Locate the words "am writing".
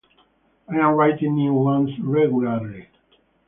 0.77-1.35